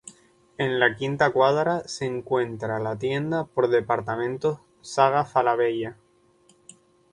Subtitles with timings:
[0.57, 5.95] En la quinta cuadra se encuentra la tienda por departamentos Saga Falabella.